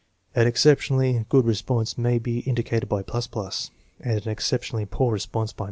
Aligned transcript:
An 0.33 0.47
exceptionally 0.47 1.25
good 1.29 1.45
response 1.45 1.95
may 1.95 2.17
be 2.17 2.39
indicated 2.39 2.89
by 2.89 3.03
++, 3.03 3.03
and 3.99 4.21
an 4.25 4.29
exceptionally 4.29 4.87
poor 4.87 5.13
re 5.13 5.19
sponse 5.19 5.53
by 5.55 5.59